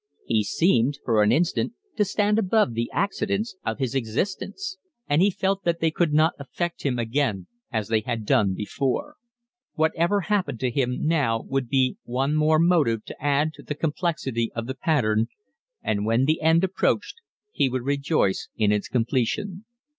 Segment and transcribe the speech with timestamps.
[0.25, 5.29] He seemed for an instant to stand above the accidents of his existence, and he
[5.29, 9.17] felt that they could not affect him again as they had done before.
[9.75, 14.51] Whatever happened to him now would be one more motive to add to the complexity
[14.55, 15.27] of the pattern,
[15.83, 17.21] and when the end approached
[17.51, 19.65] he would rejoice in its completion.